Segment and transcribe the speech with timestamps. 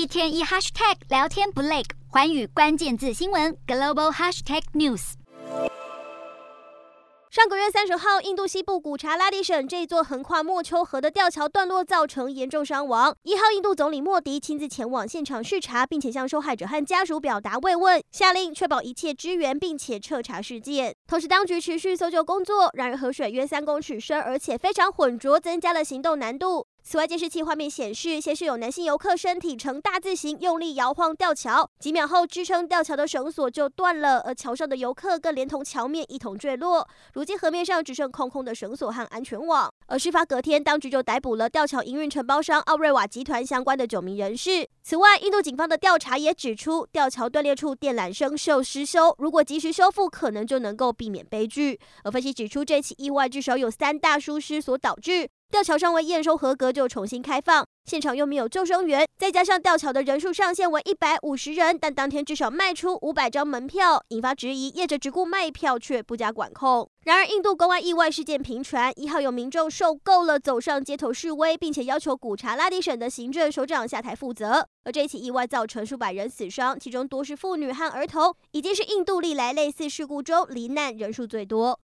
[0.00, 5.12] 一天一 hashtag 聊天不累，寰宇关键字新闻 global hashtag news。
[7.28, 13.14] 上个月三十号，印度西部古查拉迪省这座横跨莫丘河的吊桥断落，造成严重伤亡。
[13.24, 20.96] 一号印度总理莫迪亲自前往现场视察，并且向受害者和家属表达慰问，下令确保一切支援，并且彻查事件。
[21.06, 22.70] 同时，当局持续搜救工作。
[22.72, 26.66] 然而，河水约三公尺深，而且非常浑浊，增加了行动难度。
[26.82, 36.88] 此外，监视器画面显示，先是有男性游客身体呈大字形用力摇晃吊桥，几秒后支撑吊桥的绳索就断了，而桥上的游客更连同桥面一同坠落。
[37.12, 39.72] 如今河面上只剩空空的绳索和安全网。
[39.86, 44.66] 而事发隔天，当局就逮捕了吊桥营运承包商奥瑞瓦集团相关的九名人士。
[44.82, 51.78] 此外，印度警方的调查也指出，吊桥断裂处电缆生锈失修，如果及时修复，可能就能够避免悲剧。
[52.02, 55.28] 而分析指出，这起意外至少有三大疏失所导致。
[55.50, 64.68] 吊桥尚未验收合格就重新开放，现场又没有救生员，再加上吊桥的人数上限为一百五十人，但当天至少卖出五百张门票，引发质疑。
[64.68, 66.88] 业者只顾卖票却不加管控。
[67.04, 74.64] 然而，印度公安意外事件频传，一号有民众受够了，走上街头示威，并且要求古查拉迪省的行政首长下台负责。
[74.84, 81.78] 而这起意外造成数百人死伤，其中多是妇女和儿童，已经是印度历来类似事故中罹难人数最多。